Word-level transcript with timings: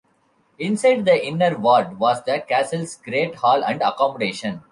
Inside 0.57 1.05
the 1.05 1.27
inner 1.27 1.55
ward 1.59 1.99
was 1.99 2.23
the 2.23 2.39
castle's 2.41 2.95
Great 2.95 3.35
Hall 3.35 3.63
and 3.63 3.83
accommodation. 3.83 4.59